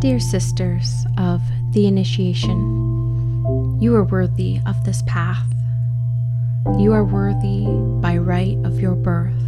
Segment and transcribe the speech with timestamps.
[0.00, 5.46] Dear sisters of the initiation, you are worthy of this path.
[6.78, 7.66] You are worthy
[8.00, 9.42] by right of your birth.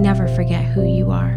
[0.00, 1.36] Never forget who you are.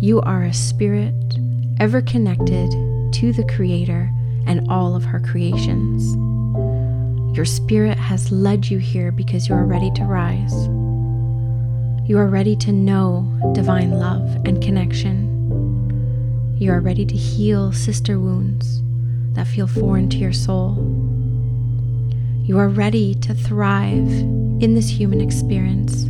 [0.00, 1.36] You are a spirit
[1.80, 2.70] ever connected
[3.14, 4.08] to the Creator
[4.46, 6.14] and all of her creations.
[7.36, 10.54] Your spirit has led you here because you are ready to rise.
[12.08, 15.35] You are ready to know divine love and connection.
[16.58, 18.80] You are ready to heal sister wounds
[19.34, 20.74] that feel foreign to your soul.
[22.44, 24.10] You are ready to thrive
[24.62, 26.04] in this human experience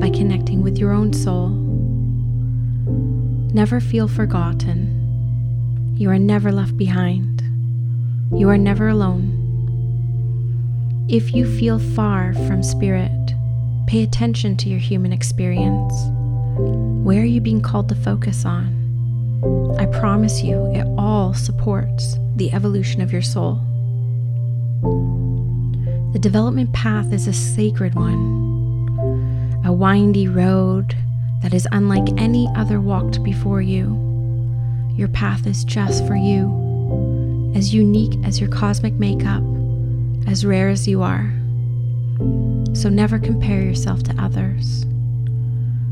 [0.00, 1.48] by connecting with your own soul.
[3.52, 5.96] Never feel forgotten.
[5.98, 7.42] You are never left behind.
[8.32, 9.40] You are never alone.
[11.08, 13.10] If you feel far from spirit,
[13.88, 15.92] pay attention to your human experience.
[17.04, 18.81] Where are you being called to focus on?
[19.42, 23.60] I promise you, it all supports the evolution of your soul.
[26.12, 30.96] The development path is a sacred one, a windy road
[31.42, 33.98] that is unlike any other walked before you.
[34.94, 39.42] Your path is just for you, as unique as your cosmic makeup,
[40.28, 41.32] as rare as you are.
[42.74, 44.86] So never compare yourself to others.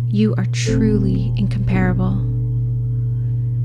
[0.09, 2.40] You are truly incomparable.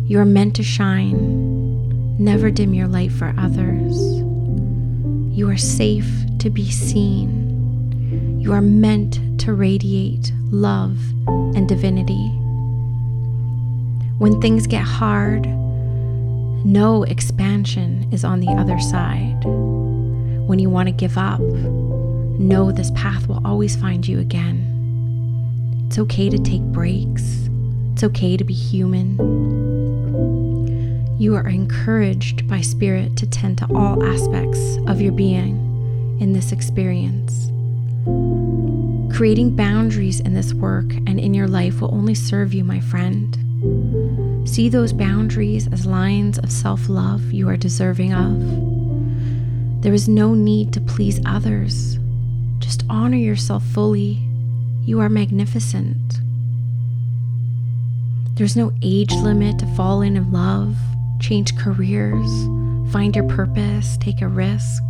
[0.07, 2.17] You are meant to shine.
[2.19, 3.97] Never dim your light for others.
[5.35, 8.39] You are safe to be seen.
[8.39, 12.27] You are meant to radiate love and divinity.
[14.19, 19.43] When things get hard, no expansion is on the other side.
[19.43, 24.71] When you want to give up, know this path will always find you again.
[25.87, 27.44] It's okay to take breaks.
[27.95, 29.15] It's okay to be human.
[31.17, 36.51] You are encouraged by Spirit to tend to all aspects of your being in this
[36.51, 37.45] experience.
[39.15, 43.33] Creating boundaries in this work and in your life will only serve you, my friend.
[44.45, 49.81] See those boundaries as lines of self love you are deserving of.
[49.83, 51.97] There is no need to please others.
[52.59, 54.21] Just honor yourself fully.
[54.83, 56.24] You are magnificent.
[58.35, 60.75] There's no age limit to fall in love
[61.21, 62.29] change careers,
[62.91, 64.83] find your purpose, take a risk,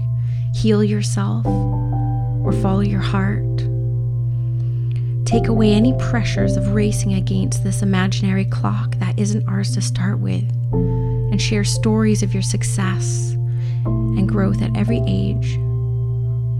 [0.55, 3.43] heal yourself, or follow your heart.
[5.27, 10.17] Take away any pressures of racing against this imaginary clock that isn't ours to start
[10.17, 13.33] with, and share stories of your success
[13.85, 15.55] and growth at every age.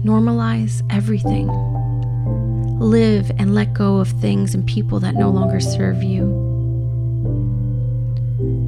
[0.06, 1.48] Normalize everything.
[2.78, 6.45] Live and let go of things and people that no longer serve you.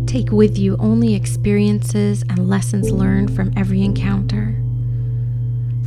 [0.09, 4.55] Take with you only experiences and lessons learned from every encounter.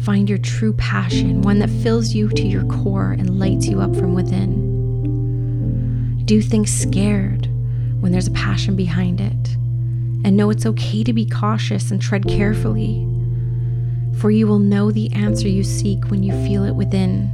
[0.03, 3.95] Find your true passion, one that fills you to your core and lights you up
[3.95, 4.61] from within.
[6.23, 7.47] Do things scared
[7.99, 9.55] when there's a passion behind it,
[10.23, 13.03] and know it's okay to be cautious and tread carefully,
[14.19, 17.31] for you will know the answer you seek when you feel it within.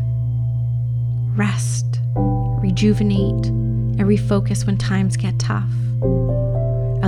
[1.36, 5.68] Rest, rejuvenate, and refocus when times get tough.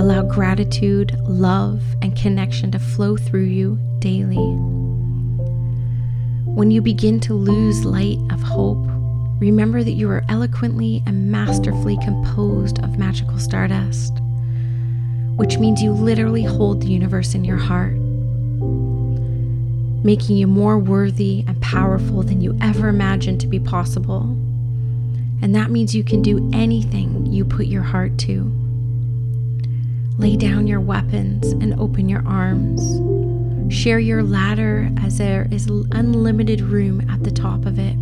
[0.00, 4.38] Allow gratitude, love, and connection to flow through you daily.
[6.46, 8.82] When you begin to lose light of hope,
[9.40, 14.14] remember that you are eloquently and masterfully composed of magical stardust,
[15.36, 17.92] which means you literally hold the universe in your heart,
[20.02, 24.22] making you more worthy and powerful than you ever imagined to be possible.
[25.42, 28.69] And that means you can do anything you put your heart to.
[30.20, 33.72] Lay down your weapons and open your arms.
[33.74, 37.94] Share your ladder as there is unlimited room at the top of it.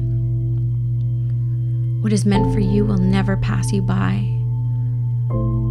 [2.02, 4.26] What is meant for you will never pass you by.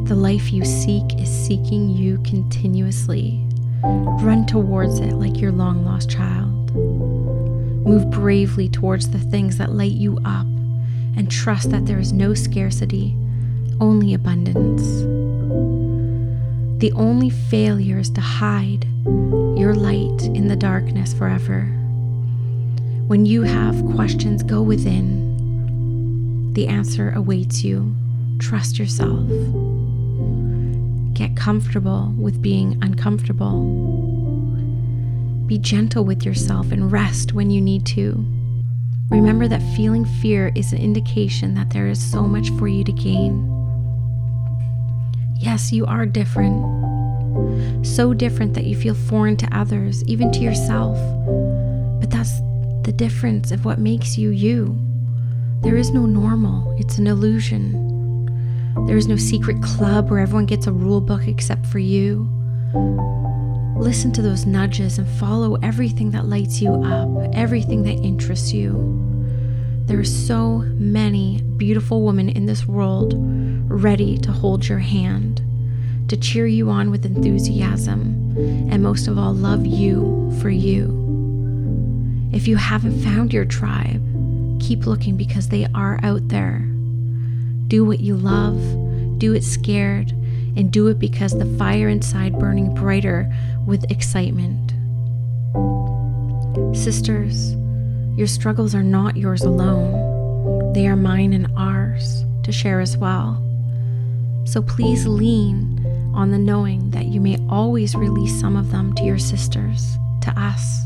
[0.07, 3.45] The life you seek is seeking you continuously.
[3.83, 6.73] Run towards it like your long lost child.
[6.73, 10.47] Move bravely towards the things that light you up
[11.17, 13.17] and trust that there is no scarcity,
[13.81, 15.03] only abundance.
[16.79, 18.85] The only failure is to hide
[19.57, 21.61] your light in the darkness forever.
[23.07, 26.53] When you have questions, go within.
[26.53, 27.95] The answer awaits you.
[28.37, 29.27] Trust yourself.
[31.15, 33.63] Get comfortable with being uncomfortable.
[35.47, 38.23] Be gentle with yourself and rest when you need to.
[39.09, 42.91] Remember that feeling fear is an indication that there is so much for you to
[42.91, 43.57] gain.
[45.39, 46.65] Yes, you are different.
[47.85, 50.97] So different that you feel foreign to others, even to yourself.
[51.99, 52.39] But that's
[52.83, 54.77] the difference of what makes you you.
[55.61, 57.85] There is no normal, it's an illusion.
[58.87, 62.29] There is no secret club where everyone gets a rule book except for you.
[63.77, 68.73] Listen to those nudges and follow everything that lights you up, everything that interests you.
[69.87, 73.13] There are so many beautiful women in this world
[73.71, 75.41] ready to hold your hand,
[76.09, 78.35] to cheer you on with enthusiasm,
[78.69, 80.89] and most of all, love you for you.
[82.33, 84.03] If you haven't found your tribe,
[84.59, 86.59] keep looking because they are out there.
[87.69, 88.59] Do what you love,
[89.19, 90.11] do it scared,
[90.57, 93.33] and do it because the fire inside burning brighter
[93.65, 94.73] with excitement.
[96.75, 97.55] Sisters,
[98.17, 100.73] your struggles are not yours alone.
[100.73, 103.43] They are mine and ours to share as well.
[104.43, 105.85] So please lean
[106.15, 110.33] on the knowing that you may always release some of them to your sisters, to
[110.35, 110.81] us,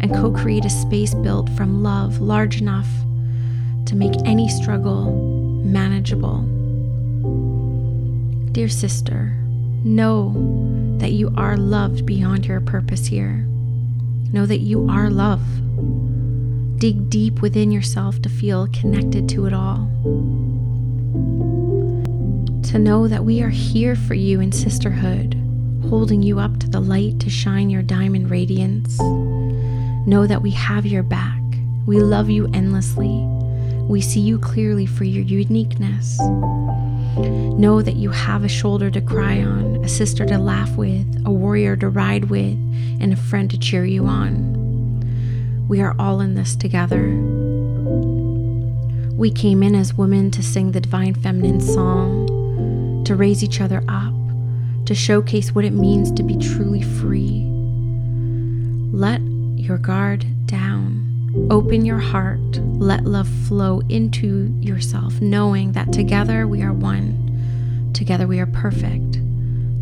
[0.00, 2.88] and co create a space built from love large enough
[3.86, 5.12] to make any struggle
[5.64, 6.42] manageable.
[8.50, 9.38] Dear sister,
[9.84, 10.32] know
[10.98, 13.46] that you are loved beyond your purpose here.
[14.32, 15.42] Know that you are love.
[16.78, 19.88] Dig deep within yourself to feel connected to it all.
[22.64, 25.34] To know that we are here for you in sisterhood,
[25.88, 28.98] holding you up to the light to shine your diamond radiance.
[30.06, 31.40] Know that we have your back.
[31.86, 33.24] We love you endlessly.
[33.88, 36.18] We see you clearly for your uniqueness.
[37.18, 41.30] Know that you have a shoulder to cry on, a sister to laugh with, a
[41.30, 42.58] warrior to ride with,
[43.00, 44.63] and a friend to cheer you on.
[45.66, 47.08] We are all in this together.
[49.16, 53.82] We came in as women to sing the divine feminine song, to raise each other
[53.88, 54.12] up,
[54.86, 57.46] to showcase what it means to be truly free.
[58.92, 59.22] Let
[59.56, 61.48] your guard down.
[61.50, 62.38] Open your heart.
[62.58, 67.90] Let love flow into yourself, knowing that together we are one.
[67.94, 69.18] Together we are perfect.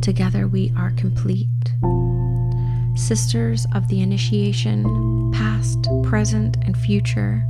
[0.01, 1.49] Together we are complete.
[2.95, 7.45] Sisters of the initiation, past, present, and future,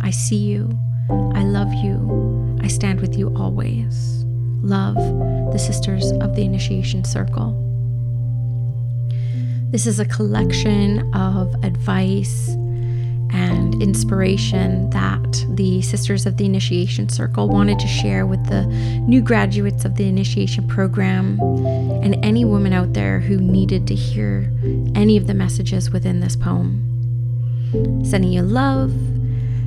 [0.00, 0.78] I see you.
[1.10, 2.58] I love you.
[2.62, 4.24] I stand with you always.
[4.62, 4.94] Love
[5.52, 7.60] the Sisters of the Initiation Circle.
[9.70, 12.56] This is a collection of advice
[13.34, 18.64] and inspiration that the Sisters of the Initiation Circle wanted to share with the
[19.08, 21.40] new graduates of the initiation program
[22.02, 24.52] and any woman out there who needed to hear
[24.94, 26.80] any of the messages within this poem.
[28.04, 28.92] Sending you love,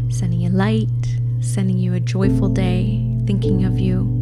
[0.10, 4.17] sending you light, sending you a joyful day, thinking of you.